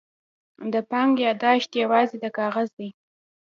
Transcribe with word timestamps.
د 0.73 0.75
بانک 0.89 1.13
یادښت 1.25 1.71
یوازې 1.83 2.15
یو 2.23 2.29
کاغذ 2.39 2.69
دی. 2.77 2.89